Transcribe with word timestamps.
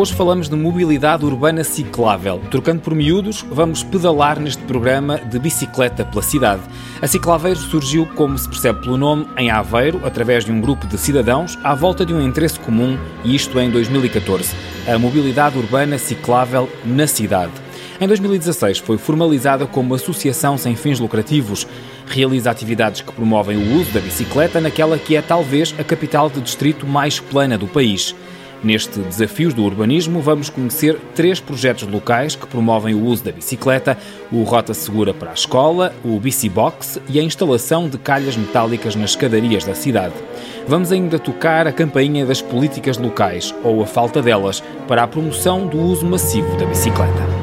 Hoje 0.00 0.14
falamos 0.14 0.48
de 0.48 0.56
mobilidade 0.56 1.26
urbana 1.26 1.62
ciclável. 1.62 2.40
Trocando 2.50 2.80
por 2.80 2.94
miúdos, 2.94 3.44
vamos 3.50 3.82
pedalar 3.82 4.40
neste 4.40 4.62
programa 4.62 5.18
de 5.18 5.38
bicicleta 5.38 6.06
pela 6.06 6.22
cidade. 6.22 6.62
A 7.02 7.06
Ciclaveiro 7.06 7.60
surgiu, 7.60 8.06
como 8.14 8.38
se 8.38 8.48
percebe 8.48 8.80
pelo 8.80 8.96
nome, 8.96 9.26
em 9.36 9.50
Aveiro, 9.50 10.00
através 10.02 10.42
de 10.42 10.52
um 10.52 10.58
grupo 10.58 10.86
de 10.86 10.96
cidadãos 10.96 11.58
à 11.62 11.74
volta 11.74 12.06
de 12.06 12.14
um 12.14 12.26
interesse 12.26 12.58
comum, 12.58 12.98
e 13.22 13.34
isto 13.34 13.60
em 13.60 13.70
2014. 13.70 14.54
A 14.88 14.98
mobilidade 14.98 15.58
urbana 15.58 15.98
ciclável 15.98 16.66
na 16.82 17.06
cidade. 17.06 17.52
Em 18.00 18.08
2016 18.08 18.78
foi 18.78 18.96
formalizada 18.96 19.66
como 19.66 19.94
associação 19.94 20.56
sem 20.56 20.76
fins 20.76 20.98
lucrativos. 20.98 21.68
Realiza 22.06 22.50
atividades 22.50 23.02
que 23.02 23.12
promovem 23.12 23.58
o 23.58 23.78
uso 23.78 23.92
da 23.92 24.00
bicicleta 24.00 24.62
naquela 24.62 24.96
que 24.98 25.14
é 25.14 25.20
talvez 25.20 25.74
a 25.78 25.84
capital 25.84 26.30
de 26.30 26.40
distrito 26.40 26.86
mais 26.86 27.20
plana 27.20 27.58
do 27.58 27.66
país. 27.66 28.14
Neste 28.62 29.00
Desafios 29.00 29.54
do 29.54 29.64
Urbanismo, 29.64 30.20
vamos 30.20 30.50
conhecer 30.50 30.98
três 31.14 31.40
projetos 31.40 31.88
locais 31.88 32.36
que 32.36 32.46
promovem 32.46 32.94
o 32.94 33.02
uso 33.04 33.24
da 33.24 33.32
bicicleta: 33.32 33.96
o 34.30 34.42
Rota 34.42 34.74
Segura 34.74 35.14
para 35.14 35.30
a 35.30 35.34
Escola, 35.34 35.94
o 36.04 36.20
Bicibox 36.20 37.00
e 37.08 37.18
a 37.18 37.22
instalação 37.22 37.88
de 37.88 37.96
calhas 37.96 38.36
metálicas 38.36 38.94
nas 38.94 39.10
escadarias 39.10 39.64
da 39.64 39.74
cidade. 39.74 40.14
Vamos 40.68 40.92
ainda 40.92 41.18
tocar 41.18 41.66
a 41.66 41.72
campainha 41.72 42.26
das 42.26 42.42
políticas 42.42 42.98
locais, 42.98 43.54
ou 43.64 43.82
a 43.82 43.86
falta 43.86 44.20
delas, 44.20 44.62
para 44.86 45.04
a 45.04 45.08
promoção 45.08 45.66
do 45.66 45.78
uso 45.80 46.04
massivo 46.04 46.54
da 46.58 46.66
bicicleta. 46.66 47.39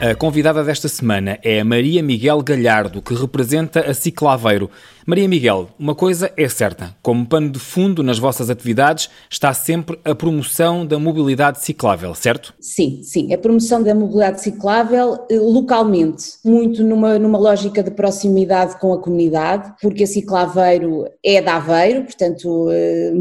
A 0.00 0.14
convidada 0.14 0.62
desta 0.62 0.86
semana 0.86 1.40
é 1.42 1.58
a 1.58 1.64
Maria 1.64 2.00
Miguel 2.04 2.40
Galhardo, 2.40 3.02
que 3.02 3.14
representa 3.14 3.80
a 3.80 3.92
Ciclaveiro. 3.92 4.70
Maria 5.04 5.28
Miguel, 5.28 5.70
uma 5.76 5.92
coisa 5.92 6.30
é 6.36 6.48
certa: 6.48 6.94
como 7.02 7.26
pano 7.26 7.50
de 7.50 7.58
fundo 7.58 8.00
nas 8.00 8.16
vossas 8.16 8.48
atividades 8.48 9.10
está 9.28 9.52
sempre 9.52 9.98
a 10.04 10.14
promoção 10.14 10.86
da 10.86 11.00
mobilidade 11.00 11.64
ciclável, 11.64 12.14
certo? 12.14 12.54
Sim, 12.60 13.00
sim. 13.02 13.34
A 13.34 13.38
promoção 13.38 13.82
da 13.82 13.92
mobilidade 13.92 14.40
ciclável 14.40 15.18
eh, 15.28 15.36
localmente, 15.36 16.26
muito 16.44 16.84
numa, 16.84 17.18
numa 17.18 17.38
lógica 17.38 17.82
de 17.82 17.90
proximidade 17.90 18.78
com 18.78 18.92
a 18.92 19.02
comunidade, 19.02 19.74
porque 19.82 20.04
a 20.04 20.06
Ciclaveiro 20.06 21.06
é 21.24 21.42
da 21.42 21.56
Aveiro, 21.56 22.04
portanto, 22.04 22.68
eh, 22.70 23.12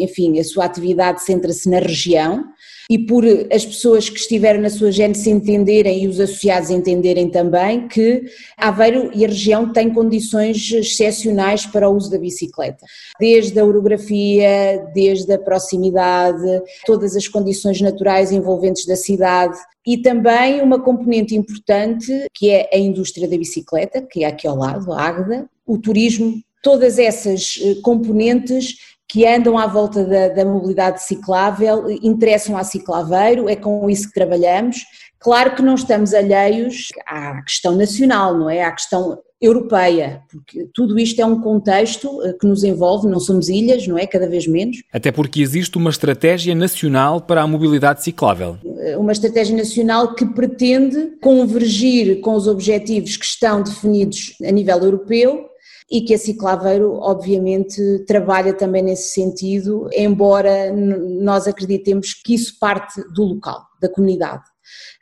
enfim, 0.00 0.40
a 0.40 0.42
sua 0.42 0.64
atividade 0.64 1.22
centra-se 1.22 1.70
na 1.70 1.78
região 1.78 2.44
e 2.90 2.98
por 2.98 3.24
as 3.52 3.64
pessoas 3.64 4.08
que 4.08 4.18
estiveram 4.18 4.60
na 4.60 4.70
sua 4.70 4.92
gênese 4.92 5.30
entenderem 5.30 6.04
e 6.04 6.08
os 6.08 6.20
associados 6.20 6.70
entenderem 6.70 7.28
também 7.28 7.88
que 7.88 8.24
Aveiro 8.56 9.10
e 9.14 9.24
a 9.24 9.28
região 9.28 9.72
têm 9.72 9.90
condições 9.90 10.70
excepcionais 10.72 11.66
para 11.66 11.88
o 11.88 11.96
uso 11.96 12.10
da 12.10 12.18
bicicleta. 12.18 12.84
Desde 13.18 13.58
a 13.58 13.64
orografia, 13.64 14.86
desde 14.94 15.32
a 15.32 15.38
proximidade, 15.38 16.62
todas 16.86 17.16
as 17.16 17.28
condições 17.28 17.80
naturais 17.80 18.32
envolventes 18.32 18.86
da 18.86 18.96
cidade 18.96 19.58
e 19.86 19.98
também 19.98 20.62
uma 20.62 20.80
componente 20.80 21.34
importante 21.34 22.26
que 22.34 22.50
é 22.50 22.70
a 22.72 22.78
indústria 22.78 23.28
da 23.28 23.36
bicicleta, 23.36 24.02
que 24.02 24.24
é 24.24 24.26
aqui 24.26 24.46
ao 24.46 24.56
lado, 24.56 24.92
a 24.92 25.00
Águeda, 25.00 25.46
o 25.66 25.78
turismo, 25.78 26.40
todas 26.62 26.98
essas 26.98 27.60
eh, 27.62 27.74
componentes 27.82 28.76
que 29.14 29.24
andam 29.24 29.56
à 29.56 29.68
volta 29.68 30.04
da, 30.04 30.26
da, 30.30 30.44
mobilidade 30.44 31.04
ciclável, 31.04 31.88
interessam 32.02 32.56
à 32.56 32.64
ciclaveiro, 32.64 33.48
é 33.48 33.54
com 33.54 33.88
isso 33.88 34.08
que 34.08 34.14
trabalhamos. 34.14 34.78
Claro 35.20 35.54
que 35.54 35.62
não 35.62 35.76
estamos 35.76 36.12
alheios 36.12 36.88
à 37.06 37.40
questão 37.42 37.76
nacional, 37.76 38.36
não 38.36 38.50
é? 38.50 38.64
À 38.64 38.72
questão 38.72 39.16
europeia, 39.40 40.20
porque 40.28 40.68
tudo 40.74 40.98
isto 40.98 41.20
é 41.20 41.24
um 41.24 41.40
contexto 41.40 42.20
eh, 42.24 42.32
que 42.32 42.44
nos 42.44 42.64
envolve, 42.64 43.06
não 43.06 43.20
somos 43.20 43.48
ilhas, 43.48 43.86
não 43.86 43.96
é? 43.96 44.04
Cada 44.04 44.26
vez 44.26 44.48
menos. 44.48 44.78
Até 44.92 45.12
porque 45.12 45.40
existe 45.40 45.78
uma 45.78 45.90
estratégia 45.90 46.52
nacional 46.52 47.20
para 47.20 47.40
a 47.40 47.46
mobilidade 47.46 48.02
ciclável. 48.02 48.56
Eh, 48.80 48.96
uma 48.96 49.12
estratégia 49.12 49.56
nacional 49.56 50.16
que 50.16 50.26
pretende 50.26 51.12
convergir 51.22 52.20
com 52.20 52.34
os 52.34 52.48
objetivos 52.48 53.16
que 53.16 53.24
estão 53.24 53.62
definidos 53.62 54.34
a 54.44 54.50
nível 54.50 54.78
europeu 54.78 55.53
e 55.90 56.00
que 56.00 56.14
a 56.14 56.18
Ciclaveiro, 56.18 56.94
obviamente, 56.94 58.04
trabalha 58.06 58.54
também 58.54 58.82
nesse 58.82 59.12
sentido, 59.12 59.88
embora 59.92 60.72
nós 60.72 61.46
acreditemos 61.46 62.14
que 62.14 62.34
isso 62.34 62.58
parte 62.58 63.02
do 63.12 63.22
local, 63.22 63.62
da 63.80 63.88
comunidade. 63.88 64.42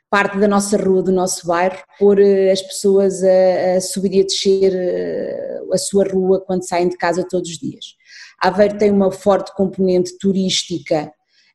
Parte 0.09 0.37
da 0.37 0.47
nossa 0.47 0.77
rua, 0.77 1.01
do 1.01 1.11
nosso 1.11 1.47
bairro, 1.47 1.79
pôr 1.97 2.19
eh, 2.19 2.51
as 2.51 2.61
pessoas 2.61 3.23
a, 3.23 3.77
a 3.77 3.81
subir 3.81 4.13
e 4.13 4.21
a 4.21 4.23
descer 4.23 4.71
eh, 4.75 5.61
a 5.71 5.77
sua 5.77 6.03
rua 6.03 6.39
quando 6.45 6.67
saem 6.67 6.89
de 6.89 6.97
casa 6.97 7.25
todos 7.27 7.49
os 7.49 7.57
dias. 7.57 7.95
Aveiro 8.39 8.77
tem 8.77 8.91
uma 8.91 9.11
forte 9.11 9.51
componente 9.55 10.15
turística 10.19 11.11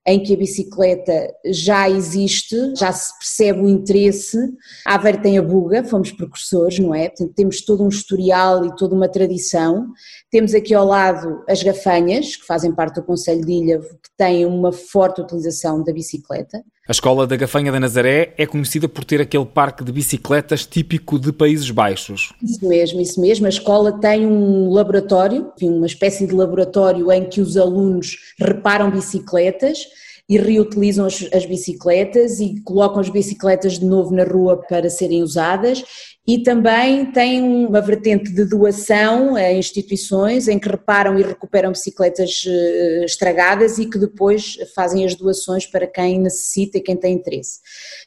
em 0.06 0.22
que 0.22 0.32
a 0.32 0.36
bicicleta 0.36 1.34
já 1.44 1.88
existe, 1.88 2.56
já 2.76 2.90
se 2.92 3.16
percebe 3.18 3.60
o 3.60 3.68
interesse. 3.68 4.38
A 4.86 4.94
Aveiro 4.94 5.20
tem 5.20 5.36
a 5.36 5.42
Buga, 5.42 5.84
fomos 5.84 6.10
precursores, 6.10 6.78
não 6.78 6.94
é? 6.94 7.08
Portanto, 7.08 7.34
temos 7.34 7.60
todo 7.62 7.84
um 7.84 7.88
historial 7.88 8.64
e 8.64 8.74
toda 8.76 8.94
uma 8.94 9.08
tradição. 9.08 9.88
Temos 10.30 10.54
aqui 10.54 10.72
ao 10.72 10.86
lado 10.86 11.44
as 11.48 11.62
Gafanhas, 11.62 12.36
que 12.36 12.46
fazem 12.46 12.74
parte 12.74 12.96
do 12.96 13.02
Conselho 13.02 13.44
de 13.44 13.52
Ilha, 13.52 13.80
que 13.80 14.10
têm 14.16 14.46
uma 14.46 14.72
forte 14.72 15.20
utilização 15.20 15.82
da 15.84 15.92
bicicleta. 15.92 16.64
A 16.88 16.92
Escola 16.92 17.26
da 17.26 17.36
Gafanha 17.36 17.70
da 17.70 17.78
Nazaré 17.78 18.32
é 18.38 18.46
conhecida 18.46 18.88
por 18.88 19.04
ter 19.04 19.20
aquele 19.20 19.44
parque 19.44 19.84
de 19.84 19.92
bicicletas 19.92 20.64
típico 20.64 21.18
de 21.18 21.30
Países 21.30 21.70
Baixos. 21.70 22.32
Isso 22.42 22.66
mesmo, 22.66 22.98
isso 22.98 23.20
mesmo. 23.20 23.44
A 23.44 23.50
escola 23.50 23.92
tem 23.92 24.26
um 24.26 24.70
laboratório, 24.70 25.52
uma 25.60 25.84
espécie 25.84 26.26
de 26.26 26.34
laboratório 26.34 27.12
em 27.12 27.26
que 27.28 27.42
os 27.42 27.58
alunos 27.58 28.16
reparam 28.40 28.90
bicicletas 28.90 29.80
e 30.28 30.36
reutilizam 30.36 31.06
as, 31.06 31.26
as, 31.32 31.46
bicicletas 31.46 32.38
e 32.38 32.60
colocam 32.62 33.00
as 33.00 33.08
bicicletas 33.08 33.78
de 33.78 33.86
novo 33.86 34.14
na 34.14 34.24
rua 34.24 34.60
para 34.68 34.90
serem 34.90 35.22
usadas 35.22 35.82
e 36.26 36.42
também 36.42 37.10
tem 37.10 37.42
uma 37.42 37.80
vertente 37.80 38.30
de 38.30 38.44
doação 38.44 39.34
a 39.34 39.50
instituições 39.50 40.46
em 40.46 40.58
que 40.58 40.68
reparam 40.68 41.18
e 41.18 41.22
recuperam 41.22 41.72
bicicletas 41.72 42.44
eh, 42.46 43.04
estragadas 43.06 43.78
e 43.78 43.86
que 43.86 43.98
depois 43.98 44.58
fazem 44.74 45.06
as 45.06 45.14
doações 45.14 45.64
para 45.64 45.86
quem 45.86 46.20
necessita 46.20 46.76
e 46.76 46.82
quem 46.82 46.98
tem 46.98 47.14
interesse. 47.14 47.60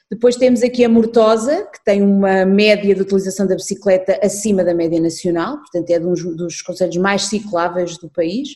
Depois 0.08 0.36
temos 0.36 0.62
aqui 0.62 0.86
a 0.86 0.90
Mortosa, 0.90 1.68
que 1.74 1.84
tem 1.84 2.04
uma 2.04 2.46
média 2.46 2.94
de 2.94 3.02
utilização 3.02 3.48
da 3.48 3.56
bicicleta 3.56 4.20
acima 4.22 4.64
da 4.64 4.76
média 4.76 5.02
nacional, 5.02 5.58
portanto 5.58 5.90
é 5.90 6.00
um 6.00 6.14
dos 6.14 6.62
conselhos 6.62 6.98
mais 6.98 7.24
cicláveis 7.24 7.98
do 7.98 8.08
país 8.08 8.50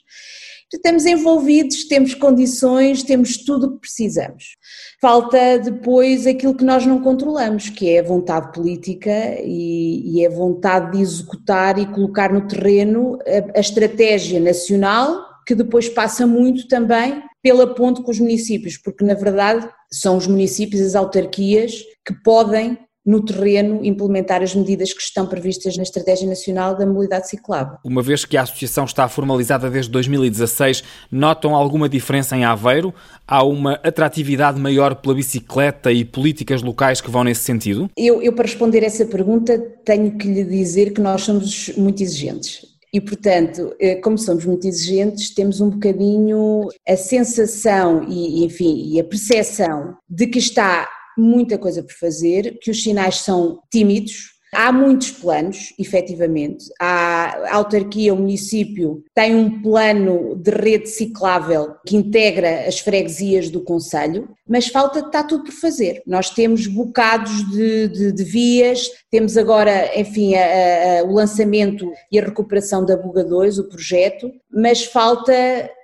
estamos 0.75 1.06
envolvidos, 1.06 1.88
temos 1.88 2.13
condições, 2.13 3.03
temos 3.03 3.38
tudo 3.38 3.68
o 3.68 3.72
que 3.74 3.81
precisamos. 3.81 4.56
Falta 5.02 5.59
depois 5.59 6.25
aquilo 6.25 6.56
que 6.56 6.63
nós 6.63 6.86
não 6.86 7.02
controlamos, 7.02 7.69
que 7.69 7.90
é 7.90 8.00
a 8.00 8.03
vontade 8.03 8.52
política 8.53 9.12
e, 9.44 10.19
e 10.19 10.25
a 10.25 10.30
vontade 10.30 10.94
de 10.94 11.02
executar 11.02 11.78
e 11.78 11.85
colocar 11.85 12.31
no 12.34 12.47
terreno 12.47 13.18
a, 13.25 13.58
a 13.58 13.62
estratégia 13.62 14.40
nacional, 14.40 15.24
que 15.46 15.56
depois 15.56 15.88
passa 15.88 16.25
muito 16.25 16.68
também 16.68 17.22
pela 17.41 17.75
ponte 17.75 18.02
com 18.02 18.09
os 18.09 18.19
municípios, 18.19 18.78
porque 18.78 19.06
na 19.06 19.14
verdade 19.14 19.69
são 19.91 20.18
os 20.18 20.25
municípios, 20.25 20.81
as 20.81 20.96
autarquias, 20.96 21.84
que 22.03 22.14
podem 22.24 22.78
no 23.05 23.23
terreno 23.23 23.85
implementar 23.85 24.41
as 24.41 24.55
medidas 24.55 24.91
que 24.91 25.01
estão 25.01 25.27
previstas 25.27 25.77
na 25.77 25.83
Estratégia 25.83 26.27
Nacional 26.27 26.75
da 26.75 26.85
Mobilidade 26.85 27.29
Ciclável. 27.29 27.77
Uma 27.83 28.01
vez 28.01 28.25
que 28.25 28.35
a 28.35 28.41
associação 28.41 28.85
está 28.85 29.07
formalizada 29.07 29.69
desde 29.69 29.91
2016, 29.91 30.83
notam 31.11 31.53
alguma 31.53 31.88
diferença 31.88 32.35
em 32.35 32.43
Aveiro? 32.43 32.93
Há 33.27 33.43
uma 33.43 33.73
atratividade 33.83 34.59
maior 34.59 34.95
pela 34.95 35.13
bicicleta 35.13 35.91
e 35.91 36.03
políticas 36.03 36.63
locais 36.63 36.99
que 36.99 37.11
vão 37.11 37.23
nesse 37.23 37.41
sentido? 37.41 37.89
Eu, 37.95 38.21
eu 38.21 38.33
para 38.33 38.45
responder 38.45 38.83
essa 38.83 39.05
pergunta, 39.05 39.57
tenho 39.83 40.17
que 40.17 40.27
lhe 40.27 40.43
dizer 40.43 40.91
que 40.91 41.01
nós 41.01 41.22
somos 41.22 41.72
muito 41.78 42.01
exigentes. 42.01 42.75
E, 42.96 43.01
portanto, 43.01 43.75
eh, 43.78 43.96
como 43.96 44.17
somos 44.17 44.46
muito 44.46 44.66
exigentes, 44.66 45.34
temos 45.34 45.59
um 45.59 45.69
bocadinho 45.69 46.69
a 46.87 46.96
sensação 46.96 48.05
e, 48.08 48.46
enfim, 48.46 48.93
e 48.93 48.99
a 49.01 49.03
percepção 49.03 49.97
de 50.09 50.28
que 50.28 50.40
está 50.40 50.87
muita 51.17 51.58
coisa 51.58 51.84
por 51.84 51.94
fazer, 51.94 52.58
que 52.62 52.72
os 52.72 52.84
sinais 52.84 53.17
são 53.17 53.59
tímidos, 53.72 54.35
Há 54.56 54.72
muitos 54.72 55.12
planos, 55.12 55.73
efetivamente. 55.78 56.66
a 56.79 57.56
autarquia, 57.56 58.14
o 58.14 58.17
município, 58.17 59.03
tem 59.14 59.35
um 59.35 59.62
plano 59.62 60.35
de 60.35 60.50
rede 60.50 60.88
ciclável 60.88 61.76
que 61.85 61.97
integra 61.97 62.66
as 62.66 62.79
freguesias 62.79 63.50
do 63.50 63.62
Conselho, 63.62 64.29
mas 64.47 64.67
falta, 64.67 65.00
está 65.00 65.23
tudo 65.23 65.44
por 65.44 65.52
fazer. 65.52 66.02
Nós 66.08 66.29
temos 66.29 66.67
bocados 66.67 67.50
de, 67.52 67.90
de, 67.90 68.11
de 68.14 68.23
vias, 68.23 68.90
temos 69.11 69.35
agora, 69.35 70.00
enfim, 70.00 70.35
a, 70.35 71.02
a, 71.02 71.03
o 71.03 71.14
lançamento 71.14 71.91
e 72.11 72.18
a 72.18 72.23
recuperação 72.23 72.85
da 72.85 72.96
Buga 72.96 73.26
2, 73.26 73.59
o 73.59 73.68
projeto, 73.68 74.32
mas 74.50 74.85
falta 74.85 75.34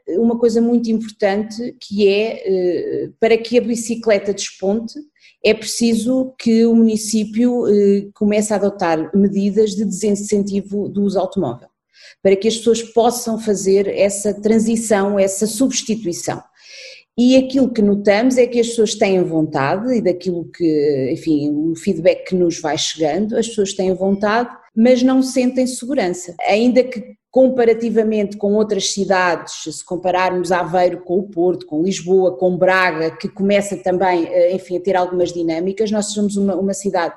uma 0.08 0.38
coisa 0.38 0.62
muito 0.62 0.90
importante 0.90 1.76
que 1.80 2.08
é 2.08 2.44
eh, 2.46 3.10
para 3.20 3.38
que 3.38 3.58
a 3.58 3.62
bicicleta 3.62 4.34
desponte 4.34 4.94
é 5.44 5.54
preciso 5.54 6.34
que 6.38 6.66
o 6.66 6.76
município 6.76 7.68
eh, 7.68 8.08
comece 8.14 8.54
a 8.54 8.58
adotar 8.58 9.10
medidas 9.16 9.72
de 9.72 9.86
desincentivo 9.86 10.88
do 10.88 11.04
uso 11.04 11.20
automóvel. 11.20 11.68
para 12.22 12.36
que 12.36 12.48
as 12.48 12.58
pessoas 12.58 12.84
possam 12.84 13.40
fazer 13.40 13.88
essa 13.88 14.34
transição, 14.34 15.18
essa 15.18 15.48
substituição. 15.48 16.42
E 17.18 17.36
aquilo 17.36 17.72
que 17.72 17.82
notamos 17.82 18.38
é 18.38 18.48
que 18.48 18.60
as 18.60 18.68
pessoas 18.68 18.96
têm 18.96 19.24
vontade, 19.24 19.94
e 19.96 20.02
daquilo 20.02 20.46
que, 20.46 21.10
enfim, 21.12 21.50
o 21.52 21.76
feedback 21.76 22.30
que 22.30 22.36
nos 22.36 22.60
vai 22.60 22.78
chegando, 22.78 23.38
as 23.38 23.48
pessoas 23.48 23.74
têm 23.74 23.94
vontade, 23.94 24.50
mas 24.76 25.04
não 25.04 25.22
sentem 25.22 25.68
segurança. 25.68 26.36
Ainda 26.48 26.84
que 26.84 27.16
comparativamente 27.32 28.36
com 28.36 28.54
outras 28.56 28.92
cidades, 28.92 29.64
se 29.64 29.86
compararmos 29.86 30.52
Aveiro 30.52 31.02
com 31.02 31.18
o 31.18 31.24
Porto, 31.24 31.66
com 31.66 31.82
Lisboa, 31.82 32.36
com 32.38 32.58
Braga, 32.58 33.10
que 33.10 33.30
começa 33.30 33.78
também, 33.78 34.28
eh, 34.28 34.54
enfim, 34.54 34.78
a 34.78 34.82
ter 34.82 34.98
algumas 34.98 35.32
dinâmicas, 35.32 35.90
nós 35.90 36.08
somos 36.08 36.36
uma, 36.36 36.56
uma 36.56 36.74
cidade 36.74 37.16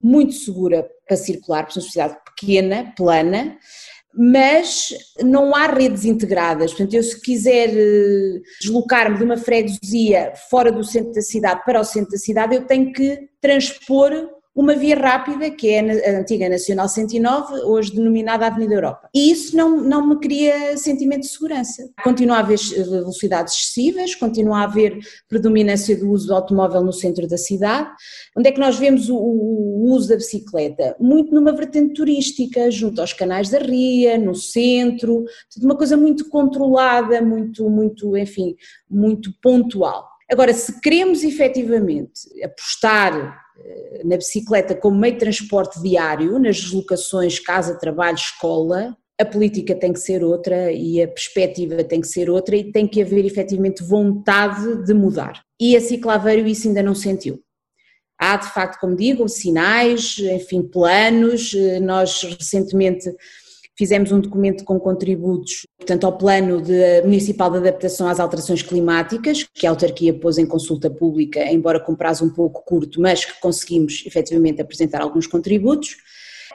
muito 0.00 0.34
segura 0.34 0.88
para 1.04 1.16
circular, 1.16 1.64
porque 1.64 1.80
somos 1.80 1.88
uma 1.88 1.92
cidade 1.92 2.16
pequena, 2.24 2.92
plana, 2.96 3.58
mas 4.14 4.94
não 5.20 5.54
há 5.54 5.66
redes 5.66 6.04
integradas. 6.04 6.70
Portanto, 6.70 6.94
eu 6.94 7.02
se 7.02 7.20
quiser 7.20 7.70
eh, 7.70 8.40
deslocar-me 8.60 9.18
de 9.18 9.24
uma 9.24 9.36
freguesia 9.36 10.32
fora 10.48 10.70
do 10.70 10.84
centro 10.84 11.12
da 11.12 11.22
cidade 11.22 11.64
para 11.64 11.80
o 11.80 11.84
centro 11.84 12.12
da 12.12 12.18
cidade, 12.18 12.54
eu 12.54 12.64
tenho 12.64 12.92
que 12.92 13.28
transpor 13.40 14.12
uma 14.56 14.74
via 14.74 14.96
rápida, 14.96 15.50
que 15.50 15.68
é 15.68 16.10
a 16.10 16.18
antiga 16.18 16.48
Nacional 16.48 16.88
109, 16.88 17.60
hoje 17.64 17.94
denominada 17.94 18.46
Avenida 18.46 18.72
Europa. 18.72 19.06
E 19.14 19.30
isso 19.30 19.54
não, 19.54 19.82
não 19.82 20.08
me 20.08 20.18
cria 20.18 20.78
sentimento 20.78 21.20
de 21.20 21.28
segurança. 21.28 21.86
Continua 22.02 22.38
a 22.38 22.40
haver 22.40 22.58
velocidades 22.58 23.52
excessivas, 23.52 24.14
continua 24.14 24.60
a 24.60 24.64
haver 24.64 24.98
predominância 25.28 25.94
do 25.94 26.10
uso 26.10 26.28
do 26.28 26.34
automóvel 26.34 26.82
no 26.82 26.92
centro 26.92 27.28
da 27.28 27.36
cidade. 27.36 27.90
Onde 28.34 28.48
é 28.48 28.52
que 28.52 28.58
nós 28.58 28.78
vemos 28.78 29.10
o, 29.10 29.16
o 29.16 29.92
uso 29.92 30.08
da 30.08 30.16
bicicleta? 30.16 30.96
Muito 30.98 31.34
numa 31.34 31.52
vertente 31.52 31.92
turística, 31.92 32.70
junto 32.70 33.02
aos 33.02 33.12
canais 33.12 33.50
da 33.50 33.58
Ria, 33.58 34.16
no 34.16 34.34
centro, 34.34 35.22
uma 35.62 35.76
coisa 35.76 35.98
muito 35.98 36.30
controlada, 36.30 37.20
muito, 37.20 37.68
muito, 37.68 38.16
enfim, 38.16 38.56
muito 38.88 39.30
pontual. 39.42 40.08
Agora, 40.32 40.54
se 40.54 40.80
queremos 40.80 41.22
efetivamente 41.22 42.22
apostar 42.42 43.45
na 44.04 44.16
bicicleta 44.16 44.74
como 44.74 44.98
meio 44.98 45.14
de 45.14 45.20
transporte 45.20 45.80
diário, 45.80 46.38
nas 46.38 46.56
deslocações 46.56 47.38
casa, 47.38 47.78
trabalho, 47.78 48.16
escola, 48.16 48.96
a 49.18 49.24
política 49.24 49.74
tem 49.74 49.92
que 49.92 50.00
ser 50.00 50.22
outra 50.22 50.70
e 50.70 51.02
a 51.02 51.08
perspectiva 51.08 51.82
tem 51.82 52.00
que 52.00 52.06
ser 52.08 52.28
outra 52.28 52.54
e 52.54 52.70
tem 52.70 52.86
que 52.86 53.00
haver 53.00 53.24
efetivamente 53.24 53.82
vontade 53.82 54.84
de 54.84 54.92
mudar. 54.92 55.42
E 55.60 55.74
a 55.74 55.80
Ciclaveiro 55.80 56.46
isso 56.46 56.68
ainda 56.68 56.82
não 56.82 56.94
sentiu. 56.94 57.40
Há 58.18 58.36
de 58.36 58.48
facto, 58.52 58.78
como 58.78 58.96
digo, 58.96 59.28
sinais, 59.28 60.18
enfim, 60.18 60.62
planos, 60.62 61.52
eh, 61.54 61.80
nós 61.80 62.22
recentemente 62.22 63.10
Fizemos 63.76 64.10
um 64.10 64.20
documento 64.20 64.64
com 64.64 64.80
contributos, 64.80 65.66
portanto, 65.76 66.04
ao 66.04 66.16
Plano 66.16 66.62
de, 66.62 67.02
Municipal 67.02 67.50
de 67.50 67.58
Adaptação 67.58 68.08
às 68.08 68.18
Alterações 68.18 68.62
Climáticas, 68.62 69.46
que 69.54 69.66
a 69.66 69.70
autarquia 69.70 70.14
pôs 70.14 70.38
em 70.38 70.46
consulta 70.46 70.88
pública, 70.88 71.44
embora 71.52 71.78
com 71.78 71.94
prazo 71.94 72.24
um 72.24 72.30
pouco 72.30 72.64
curto, 72.64 73.00
mas 73.00 73.24
que 73.24 73.38
conseguimos 73.38 74.02
efetivamente 74.06 74.62
apresentar 74.62 75.02
alguns 75.02 75.26
contributos. 75.26 75.96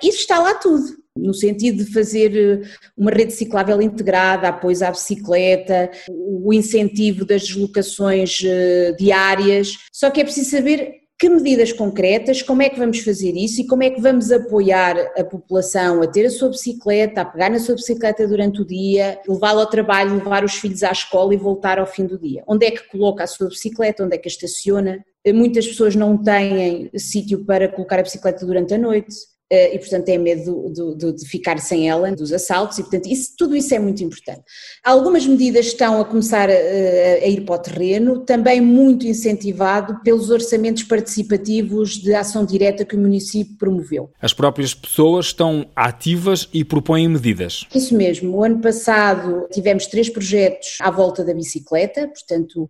Isso 0.01 0.17
está 0.17 0.39
lá 0.39 0.55
tudo, 0.55 0.83
no 1.15 1.33
sentido 1.33 1.83
de 1.83 1.93
fazer 1.93 2.35
eh, 2.35 2.67
uma 2.97 3.11
rede 3.11 3.33
ciclável 3.33 3.79
integrada, 3.81 4.47
apoio 4.47 4.83
à 4.83 4.89
bicicleta, 4.89 5.91
o 6.09 6.51
incentivo 6.51 7.23
das 7.23 7.43
deslocações 7.43 8.41
eh, 8.43 8.95
diárias, 8.97 9.77
só 9.93 10.09
que 10.09 10.21
é 10.21 10.23
preciso 10.23 10.49
saber 10.49 11.00
que 11.21 11.29
medidas 11.29 11.71
concretas, 11.71 12.41
como 12.41 12.63
é 12.63 12.69
que 12.69 12.79
vamos 12.79 12.97
fazer 13.01 13.37
isso 13.37 13.61
e 13.61 13.67
como 13.67 13.83
é 13.83 13.91
que 13.91 14.01
vamos 14.01 14.31
apoiar 14.31 14.97
a 15.15 15.23
população 15.23 16.01
a 16.01 16.07
ter 16.07 16.25
a 16.25 16.31
sua 16.31 16.49
bicicleta, 16.49 17.21
a 17.21 17.25
pegar 17.25 17.51
na 17.51 17.59
sua 17.59 17.75
bicicleta 17.75 18.27
durante 18.27 18.63
o 18.63 18.65
dia, 18.65 19.21
levá-la 19.27 19.61
ao 19.61 19.69
trabalho, 19.69 20.15
levar 20.15 20.43
os 20.43 20.55
filhos 20.55 20.81
à 20.81 20.91
escola 20.91 21.31
e 21.35 21.37
voltar 21.37 21.77
ao 21.77 21.85
fim 21.85 22.07
do 22.07 22.17
dia? 22.17 22.43
Onde 22.47 22.65
é 22.65 22.71
que 22.71 22.89
coloca 22.89 23.23
a 23.23 23.27
sua 23.27 23.49
bicicleta, 23.49 24.03
onde 24.03 24.15
é 24.15 24.17
que 24.17 24.27
a 24.27 24.31
estaciona? 24.31 25.05
Muitas 25.27 25.67
pessoas 25.67 25.95
não 25.95 26.17
têm 26.17 26.89
sítio 26.95 27.45
para 27.45 27.67
colocar 27.67 27.99
a 27.99 28.01
bicicleta 28.01 28.43
durante 28.43 28.73
a 28.73 28.79
noite, 28.79 29.13
eh, 29.13 29.30
e 29.51 29.77
portanto 29.79 30.05
têm 30.05 30.17
medo 30.17 30.71
de, 30.71 30.95
de, 30.95 31.13
de, 31.13 31.27
ficar 31.27 31.59
sem 31.59 31.89
ela, 31.89 32.11
dos 32.15 32.31
assaltos 32.31 32.77
e 32.79 32.83
portanto 32.83 33.07
isso, 33.07 33.31
tudo 33.37 33.55
isso 33.55 33.73
é 33.75 33.79
muito 33.79 34.01
importante. 34.01 34.41
Algumas 34.83 35.27
medidas 35.27 35.67
estão 35.67 35.99
a 35.99 36.05
começar 36.05 36.49
a, 36.49 36.53
a, 36.53 37.27
ir 37.27 37.41
para 37.41 37.55
o 37.55 37.59
terreno, 37.59 38.19
também 38.19 38.61
muito 38.61 39.05
incentivado 39.05 39.99
pelos 40.03 40.29
orçamentos 40.29 40.83
participativos 40.83 41.95
de 41.95 42.13
ação 42.13 42.45
direta 42.45 42.85
que 42.85 42.95
o 42.95 42.99
município 42.99 43.57
promoveu. 43.57 44.09
As 44.21 44.33
próprias 44.33 44.73
pessoas 44.73 45.27
estão 45.27 45.65
ativas 45.75 46.47
e 46.53 46.63
propõem 46.63 47.09
medidas. 47.09 47.65
Isso 47.75 47.95
mesmo, 47.95 48.37
o 48.37 48.43
ano 48.43 48.61
passado 48.61 49.47
tivemos 49.51 49.85
três 49.85 50.09
projetos 50.09 50.77
à 50.79 50.89
volta 50.89 51.25
da 51.25 51.33
bicicleta, 51.33 52.07
portanto 52.07 52.69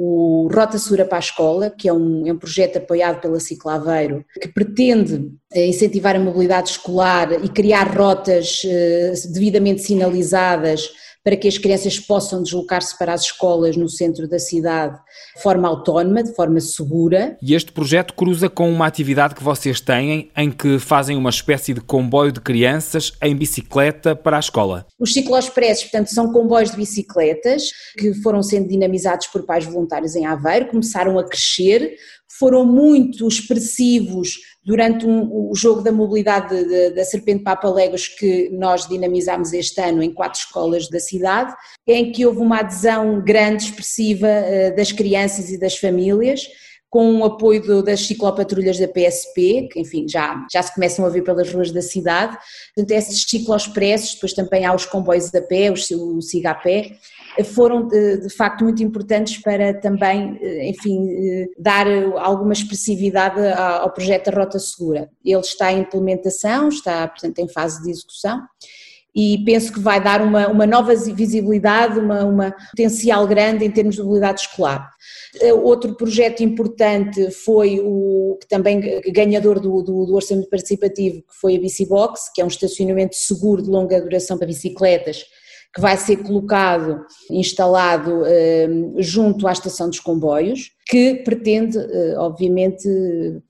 o 0.00 0.48
Rota 0.52 0.78
Segura 0.78 1.04
para 1.04 1.18
a 1.18 1.20
Escola, 1.20 1.70
que 1.76 1.88
é 1.88 1.92
um, 1.92 2.24
é 2.24 2.32
um 2.32 2.38
projeto 2.38 2.76
apoiado 2.76 3.20
pela 3.20 3.40
Ciclaveiro, 3.40 4.24
que 4.40 4.46
pretende 4.46 5.32
eh, 5.52 5.66
incentivar 5.66 6.14
a 6.14 6.20
mobilidade 6.20 6.70
escolar 6.70 7.44
e 7.44 7.48
criar 7.48 7.96
rotas 7.96 8.62
eh, 8.64 9.12
devidamente 9.32 9.82
sinalizadas 9.82 10.88
para 11.24 11.36
que 11.36 11.48
as 11.48 11.58
crianças 11.58 11.98
possam 11.98 12.42
deslocar-se 12.42 12.96
para 12.96 13.12
as 13.12 13.22
escolas 13.22 13.76
no 13.76 13.88
centro 13.88 14.28
da 14.28 14.38
cidade 14.38 14.98
de 15.36 15.42
forma 15.42 15.68
autónoma, 15.68 16.22
de 16.22 16.34
forma 16.34 16.60
segura. 16.60 17.36
E 17.42 17.54
este 17.54 17.72
projeto 17.72 18.14
cruza 18.14 18.48
com 18.48 18.70
uma 18.70 18.86
atividade 18.86 19.34
que 19.34 19.42
vocês 19.42 19.80
têm 19.80 20.30
em 20.36 20.50
que 20.50 20.78
fazem 20.78 21.16
uma 21.16 21.30
espécie 21.30 21.74
de 21.74 21.80
comboio 21.80 22.32
de 22.32 22.40
crianças 22.40 23.12
em 23.22 23.36
bicicleta 23.36 24.16
para 24.16 24.36
a 24.36 24.40
escola. 24.40 24.86
Os 24.98 25.12
cicloexpressos, 25.12 25.84
portanto, 25.84 26.08
são 26.08 26.32
comboios 26.32 26.70
de 26.70 26.76
bicicletas 26.76 27.64
que 27.98 28.14
foram 28.22 28.42
sendo 28.42 28.68
dinamizados 28.68 29.26
por 29.26 29.44
pais 29.44 29.64
voluntários 29.64 30.16
em 30.16 30.26
Aveiro, 30.26 30.68
começaram 30.68 31.18
a 31.18 31.28
crescer, 31.28 31.94
foram 32.38 32.64
muito 32.64 33.26
expressivos 33.26 34.38
durante 34.68 35.06
um, 35.06 35.50
o 35.50 35.54
jogo 35.54 35.80
da 35.80 35.90
mobilidade 35.90 36.92
da 36.94 37.02
Serpente 37.02 37.42
Papa 37.42 37.70
Legos 37.70 38.06
que 38.06 38.50
nós 38.50 38.86
dinamizámos 38.86 39.54
este 39.54 39.80
ano 39.80 40.02
em 40.02 40.12
quatro 40.12 40.38
escolas 40.38 40.90
da 40.90 41.00
cidade, 41.00 41.54
em 41.86 42.12
que 42.12 42.26
houve 42.26 42.40
uma 42.40 42.58
adesão 42.58 43.18
grande, 43.24 43.64
expressiva 43.64 44.28
eh, 44.28 44.70
das 44.72 44.92
crianças 44.92 45.48
e 45.48 45.58
das 45.58 45.78
famílias, 45.78 46.42
com 46.90 47.18
o 47.18 47.24
apoio 47.24 47.82
das 47.82 48.00
ciclopatrulhas 48.00 48.78
da 48.78 48.88
PSP, 48.88 49.68
que 49.70 49.80
enfim 49.80 50.08
já, 50.08 50.46
já 50.50 50.62
se 50.62 50.74
começam 50.74 51.04
a 51.04 51.08
ver 51.10 51.22
pelas 51.22 51.52
ruas 51.52 51.70
da 51.70 51.82
cidade, 51.82 52.36
portanto 52.74 52.90
esses 52.92 53.22
cicloexpressos, 53.22 54.14
depois 54.14 54.32
também 54.32 54.64
há 54.64 54.74
os 54.74 54.86
comboios 54.86 55.34
a 55.34 55.42
pé, 55.42 55.70
o 55.70 56.22
siga 56.22 56.50
a 56.50 56.54
pé, 56.54 56.92
foram 57.44 57.86
de, 57.86 58.18
de, 58.18 58.30
facto 58.30 58.64
muito 58.64 58.82
importantes 58.82 59.38
para 59.38 59.74
também, 59.74 60.38
eh, 60.40 60.68
enfim, 60.70 61.08
eh, 61.08 61.46
dar 61.58 61.86
alguma 62.16 62.52
expressividade 62.52 63.40
ao 63.46 63.92
projeto 63.92 64.30
da 64.30 64.36
Rota 64.36 64.58
Segura. 64.58 65.08
Ele 65.24 65.40
está 65.40 65.72
em 65.72 65.80
implementação, 65.80 66.68
está, 66.68 67.06
portanto, 67.06 67.38
em 67.38 67.48
fase 67.48 67.82
de 67.82 67.90
execução 67.90 68.40
e 69.20 69.36
penso 69.44 69.72
que 69.72 69.80
vai 69.80 70.00
dar 70.00 70.22
uma, 70.22 70.46
uma 70.46 70.64
nova 70.64 70.94
visibilidade, 70.94 71.98
uma, 71.98 72.24
uma 72.24 72.54
potencial 72.70 73.26
grande 73.26 73.64
em 73.64 73.70
termos 73.70 73.96
de 73.96 74.02
mobilidade 74.02 74.42
escolar. 74.42 74.88
Eh, 75.40 75.52
outro 75.52 75.96
projeto 75.96 76.40
importante 76.40 77.28
foi 77.32 77.80
o 77.82 78.38
também 78.48 79.02
ganhador 79.12 79.58
do, 79.58 79.82
do, 79.82 80.06
do 80.06 80.14
orçamento 80.14 80.48
participativo, 80.48 81.16
que 81.22 81.34
foi 81.40 81.56
a 81.56 81.60
Bicibox, 81.60 82.30
que 82.32 82.40
é 82.40 82.44
um 82.44 82.48
estacionamento 82.48 83.16
seguro 83.16 83.60
de 83.60 83.68
longa 83.68 84.00
duração 84.00 84.38
para 84.38 84.46
bicicletas, 84.46 85.24
que 85.74 85.80
vai 85.80 85.96
ser 85.96 86.18
colocado, 86.18 87.04
instalado 87.28 88.22
eh, 88.24 88.68
junto 88.98 89.48
à 89.48 89.52
estação 89.52 89.88
dos 89.88 89.98
comboios, 89.98 90.70
que 90.88 91.16
pretende, 91.16 91.76
eh, 91.76 92.14
obviamente, 92.16 92.88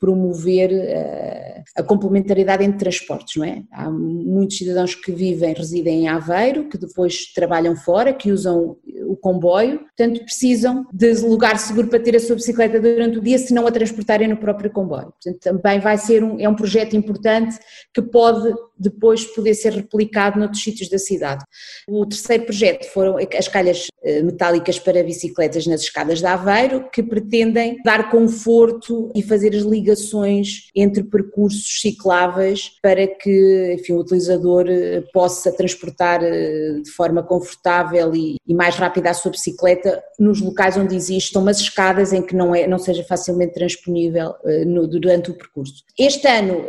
promover 0.00 0.73
eh, 0.73 1.62
a 1.76 1.85
complementaridade 1.85 2.64
entre 2.64 2.80
transportes, 2.80 3.37
não 3.37 3.45
é? 3.45 3.62
Há 3.73 3.88
muitos 3.88 4.59
cidadãos 4.59 4.97
que 4.97 5.12
vivem, 5.12 5.54
residem 5.54 6.02
em 6.02 6.09
Aveiro, 6.09 6.68
que 6.68 6.76
depois 6.76 7.33
trabalham 7.33 7.76
fora, 7.76 8.12
que 8.12 8.33
usam 8.33 8.76
o 9.07 9.16
comboio, 9.16 9.78
portanto 9.78 10.25
precisam 10.25 10.85
de 10.92 11.12
lugar 11.21 11.59
seguro 11.59 11.87
para 11.87 12.00
ter 12.00 12.16
a 12.16 12.21
sua 12.21 12.35
bicicleta 12.35 12.80
durante 12.80 13.18
o 13.18 13.23
dia, 13.23 13.38
se 13.38 13.54
não 13.54 13.66
a 13.68 13.71
transportarem 13.71 14.26
no 14.26 14.37
próprio 14.37 14.71
comboio. 14.73 15.12
Portanto, 15.12 15.38
também 15.40 15.78
vai 15.78 15.97
ser 15.97 16.25
um, 16.25 16.40
é 16.40 16.49
um 16.49 16.57
projeto 16.57 16.97
importante 16.97 17.57
que 17.95 18.02
pode 18.02 18.52
depois 18.76 19.25
poder 19.25 19.54
ser 19.54 19.73
replicado 19.73 20.38
noutros 20.38 20.62
sítios 20.62 20.88
da 20.88 20.99
cidade. 20.99 21.45
O 21.88 22.04
terceiro 22.07 22.45
projeto 22.45 22.85
foram 22.92 23.16
as 23.37 23.49
calhas 23.49 23.87
eh, 24.02 24.23
metálicas 24.23 24.78
para 24.78 25.02
bicicletas 25.02 25.66
nas 25.66 25.83
escadas 25.83 26.21
de 26.21 26.26
Aveiro, 26.26 26.88
que 26.90 27.02
pretendem 27.29 27.77
dar 27.85 28.11
conforto 28.11 29.13
e 29.15 29.23
fazer 29.23 29.55
as 29.55 29.63
ligações 29.63 30.71
entre 30.75 31.05
percursos 31.05 31.81
cicláveis 31.81 32.73
para 32.83 33.07
que 33.07 33.77
enfim, 33.79 33.93
o 33.93 34.01
utilizador 34.01 34.67
eh, 34.69 35.03
possa 35.13 35.53
transportar 35.53 36.23
eh, 36.23 36.81
de 36.83 36.91
forma 36.91 37.23
confortável 37.23 38.15
e, 38.15 38.37
e 38.47 38.55
mais 38.55 38.77
rápida 38.77 39.11
a 39.11 39.15
sua 39.15 39.31
bicicleta 39.31 40.03
nos 40.19 40.41
locais 40.41 40.77
onde 40.77 40.97
existam 40.97 41.41
umas 41.41 41.61
escadas 41.61 42.13
em 42.13 42.23
que 42.23 42.35
não, 42.35 42.55
é, 42.55 42.67
não 42.67 42.79
seja 42.79 43.05
facilmente 43.05 43.55
transponível 43.55 44.35
no, 44.67 44.87
durante 44.87 45.31
o 45.31 45.35
percurso. 45.35 45.85
Este 45.99 46.27
ano 46.27 46.65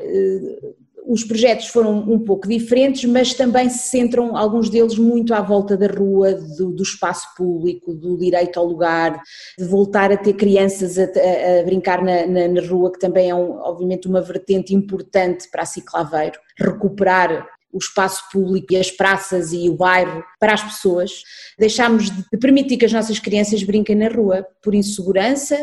os 1.09 1.23
projetos 1.23 1.65
foram 1.65 2.01
um 2.07 2.19
pouco 2.19 2.47
diferentes, 2.47 3.03
mas 3.09 3.33
também 3.33 3.67
se 3.67 3.89
centram, 3.89 4.37
alguns 4.37 4.69
deles, 4.69 4.95
muito 4.99 5.33
à 5.33 5.41
volta 5.41 5.75
da 5.75 5.87
rua, 5.87 6.35
do, 6.35 6.71
do 6.71 6.83
espaço 6.83 7.27
público, 7.35 7.95
do 7.95 8.15
direito 8.15 8.59
ao 8.59 8.67
lugar, 8.67 9.19
de 9.57 9.65
voltar 9.65 10.11
a 10.11 10.17
ter 10.17 10.33
crianças 10.33 10.99
a, 10.99 11.05
a, 11.05 11.63
brincar 11.65 12.03
na, 12.03 12.27
na, 12.27 12.47
na, 12.47 12.61
rua, 12.61 12.91
que 12.91 12.99
também 12.99 13.31
é, 13.31 13.33
um, 13.33 13.57
obviamente, 13.57 14.07
uma 14.07 14.21
vertente 14.21 14.75
importante 14.75 15.49
para 15.49 15.63
a 15.63 15.65
Ciclaveiro, 15.65 16.39
recuperar 16.55 17.47
o 17.73 17.79
espaço 17.79 18.29
público 18.31 18.71
e 18.73 18.77
as 18.77 18.91
praças 18.91 19.51
e 19.51 19.67
o 19.67 19.75
bairro 19.75 20.23
para 20.39 20.53
as 20.53 20.63
pessoas. 20.63 21.23
Deixámos 21.57 22.11
de 22.11 22.37
permitir 22.39 22.77
que 22.77 22.85
as 22.85 22.93
nossas 22.93 23.17
crianças 23.17 23.63
brinquem 23.63 23.95
na 23.95 24.09
rua 24.09 24.45
por 24.61 24.75
insegurança, 24.75 25.57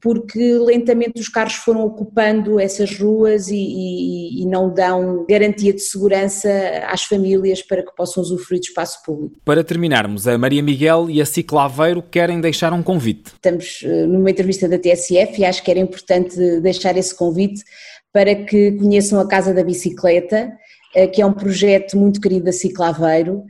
porque 0.00 0.58
lentamente 0.58 1.20
os 1.20 1.28
carros 1.28 1.54
foram 1.54 1.84
ocupando 1.84 2.58
essas 2.58 2.98
ruas 2.98 3.48
e, 3.48 3.56
e, 3.56 4.42
e, 4.42 4.46
não 4.46 4.72
dão 4.72 5.26
garantia 5.28 5.72
de 5.72 5.80
segurança 5.80 6.48
às 6.86 7.02
famílias 7.04 7.62
para 7.62 7.82
que 7.82 7.94
possam 7.94 8.22
usufruir 8.22 8.60
de 8.60 8.68
espaço 8.68 9.02
público. 9.04 9.36
Para 9.44 9.64
terminarmos, 9.64 10.26
a 10.26 10.38
Maria 10.38 10.62
Miguel 10.62 11.10
e 11.10 11.20
a 11.20 11.26
Ciclaveiro 11.26 12.02
querem 12.02 12.40
deixar 12.40 12.72
um 12.72 12.82
convite. 12.82 13.32
Estamos 13.34 13.80
eh, 13.84 14.06
numa 14.06 14.30
entrevista 14.30 14.68
da 14.68 14.78
TSF 14.78 15.40
e 15.40 15.44
acho 15.44 15.62
que 15.62 15.70
era 15.70 15.80
importante 15.80 16.60
deixar 16.60 16.96
esse 16.96 17.14
convite 17.14 17.62
para 18.12 18.34
que 18.34 18.72
conheçam 18.72 19.18
a 19.20 19.26
Casa 19.26 19.52
da 19.52 19.64
Bicicleta, 19.64 20.52
eh, 20.94 21.08
que 21.08 21.20
é 21.20 21.26
um 21.26 21.32
projeto 21.32 21.98
muito 21.98 22.20
querido 22.20 22.44
da 22.44 22.52
Ciclaveiro, 22.52 23.42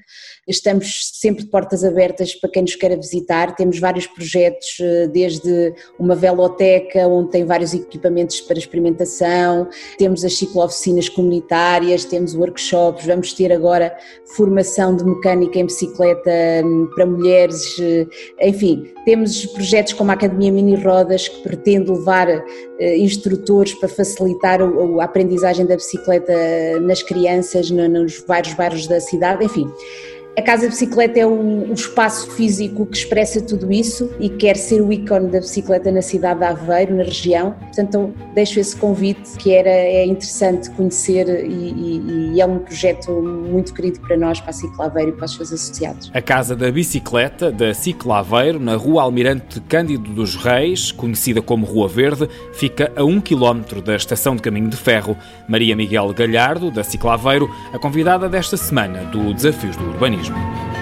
Estamos 0.46 1.10
sempre 1.14 1.44
de 1.44 1.50
portas 1.50 1.82
abertas 1.82 2.34
para 2.34 2.50
quem 2.50 2.62
nos 2.62 2.74
queira 2.74 2.96
visitar. 2.96 3.54
Temos 3.54 3.78
vários 3.78 4.06
projetos, 4.06 4.76
eh, 4.80 5.06
desde 5.08 5.74
uma 5.98 6.14
veloteca, 6.14 7.06
onde 7.08 7.30
tem 7.30 7.44
vários 7.44 7.72
equipamentos 7.72 8.42
para 8.42 8.58
experimentação, 8.58 9.68
temos 9.96 10.24
as 10.24 10.36
ciclooficinas 10.36 11.08
comunitárias, 11.08 12.04
temos 12.04 12.34
workshops, 12.34 13.06
vamos 13.06 13.32
ter 13.32 13.52
agora 13.52 13.96
formação 14.36 14.94
de 14.96 15.04
mecânica 15.04 15.58
em 15.58 15.66
bicicleta 15.66 16.30
hum, 16.62 16.88
para 16.94 17.06
mulheres, 17.06 17.76
eh, 17.80 18.06
enfim, 18.42 18.92
temos 19.04 19.46
projetos 19.46 19.94
como 19.94 20.10
a 20.10 20.14
Academia 20.14 20.52
Mini 20.52 20.76
Rodas, 20.76 21.28
que 21.28 21.42
pretende 21.42 21.90
levar 21.90 22.28
eh, 22.28 22.96
instrutores 22.98 23.72
para 23.74 23.88
facilitar 23.88 24.60
a 24.60 25.04
aprendizagem 25.04 25.64
da 25.64 25.76
bicicleta 25.76 26.32
nas 26.80 27.02
crianças, 27.02 27.70
nos 27.70 28.18
vários 28.26 28.54
bairros 28.54 28.86
da 28.86 29.00
cidade, 29.00 29.44
enfim. 29.44 29.70
A 30.36 30.42
Casa 30.42 30.66
Bicicleta 30.66 31.20
é 31.20 31.26
um, 31.26 31.70
um, 31.70 31.74
espaço 31.74 32.28
físico 32.32 32.84
que 32.86 32.96
expressa 32.96 33.40
tudo 33.40 33.72
isso 33.72 34.10
e 34.18 34.28
quer 34.28 34.56
ser 34.56 34.80
o 34.80 34.92
ícone 34.92 35.28
da 35.28 35.38
bicicleta 35.38 35.92
na 35.92 36.02
cidade 36.02 36.40
de 36.40 36.44
Aveiro, 36.44 36.96
na 36.96 37.04
região. 37.04 37.52
Portanto, 37.52 38.12
deixo 38.34 38.58
esse 38.58 38.74
convite 38.74 39.30
que 39.38 39.54
era, 39.54 39.70
é 39.70 40.04
interessante 40.04 40.70
conhecer 40.70 41.28
e, 41.28 41.52
e, 41.52 42.32
e 42.34 42.40
é 42.40 42.46
um 42.46 42.58
projeto 42.58 43.12
muito 43.12 43.72
querido 43.72 44.00
para 44.00 44.16
nós, 44.16 44.40
para 44.40 44.50
a 44.50 44.52
Ciclaveiro 44.52 45.10
e 45.10 45.12
para 45.12 45.26
os 45.26 45.36
seus 45.36 45.52
associados. 45.52 46.10
A 46.12 46.20
Casa 46.20 46.56
da 46.56 46.70
Bicicleta 46.70 47.52
da 47.52 47.72
Ciclaveiro, 47.72 48.58
na 48.58 48.74
Rua 48.74 49.02
Almirante 49.02 49.60
Cândido 49.60 50.10
dos 50.10 50.34
Reis, 50.34 50.90
conhecida 50.90 51.40
como 51.40 51.64
Rua 51.64 51.86
Verde, 51.86 52.28
fica 52.52 52.90
a 52.96 53.04
um 53.04 53.20
quilómetro 53.20 53.80
da 53.80 53.94
Estação 53.94 54.34
de 54.34 54.42
Caminho 54.42 54.68
de 54.68 54.76
Ferro. 54.76 55.16
Maria 55.48 55.76
Miguel 55.76 56.12
Galhardo, 56.12 56.72
da 56.72 56.82
Ciclaveiro, 56.82 57.48
a 57.72 57.78
convidada 57.78 58.28
desta 58.28 58.56
semana 58.56 59.04
do 59.04 59.32
Desafios 59.32 59.76
do 59.76 59.84
Urbanismo. 59.84 60.23
Management. 60.30 60.73